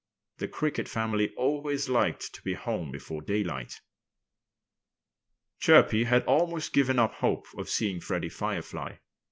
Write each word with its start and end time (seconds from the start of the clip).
The 0.39 0.47
Cricket 0.47 0.89
family 0.89 1.29
always 1.35 1.87
liked 1.87 2.33
to 2.33 2.41
be 2.41 2.55
home 2.55 2.89
before 2.89 3.21
daylight. 3.21 3.81
Chirpy 5.59 6.05
had 6.05 6.23
almost 6.25 6.73
given 6.73 6.97
up 6.97 7.13
hope 7.13 7.45
of 7.55 7.69
seeing 7.69 7.99
Freddie 7.99 8.27
Firefly. 8.29 8.95